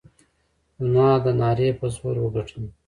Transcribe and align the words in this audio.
زما 0.81 1.09
د 1.23 1.27
نعرې 1.39 1.69
په 1.79 1.85
زور 1.95 2.15
وګټله. 2.21 2.69